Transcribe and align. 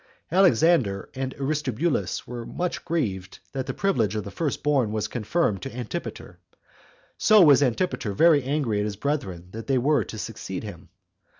Alexander 0.31 1.09
and 1.13 1.35
Aristobulus 1.35 2.25
were 2.25 2.43
much 2.43 2.83
grieved 2.83 3.37
that 3.51 3.67
the 3.67 3.73
privilege 3.75 4.15
of 4.15 4.23
the 4.23 4.31
first 4.31 4.63
born 4.63 4.91
was 4.91 5.07
confirmed 5.07 5.61
to 5.61 5.75
Antipater; 5.77 6.39
as 7.21 7.29
was 7.29 7.61
Antipater 7.61 8.11
very 8.11 8.41
angry 8.43 8.79
at 8.79 8.85
his 8.85 8.95
brethren 8.95 9.49
that 9.51 9.67
they 9.67 9.77
were 9.77 10.03
to 10.03 10.17
succeed 10.17 10.63
him. 10.63 10.89